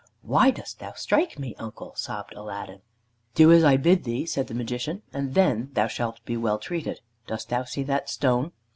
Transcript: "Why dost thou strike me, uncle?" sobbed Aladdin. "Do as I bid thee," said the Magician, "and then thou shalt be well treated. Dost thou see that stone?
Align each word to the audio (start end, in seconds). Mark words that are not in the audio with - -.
"Why 0.23 0.49
dost 0.49 0.79
thou 0.79 0.93
strike 0.93 1.37
me, 1.37 1.53
uncle?" 1.59 1.93
sobbed 1.95 2.33
Aladdin. 2.33 2.81
"Do 3.35 3.51
as 3.51 3.63
I 3.63 3.77
bid 3.77 4.03
thee," 4.03 4.25
said 4.25 4.47
the 4.47 4.55
Magician, 4.55 5.03
"and 5.13 5.35
then 5.35 5.69
thou 5.73 5.85
shalt 5.85 6.25
be 6.25 6.35
well 6.37 6.57
treated. 6.57 7.01
Dost 7.27 7.49
thou 7.49 7.65
see 7.65 7.83
that 7.83 8.09
stone? 8.09 8.51